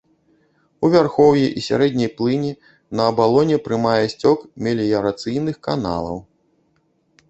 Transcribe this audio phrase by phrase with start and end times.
[0.87, 2.51] У вярхоўі і сярэдняй плыні
[3.01, 6.17] на абалоне прымае сцёк меліярацыйных каналаў.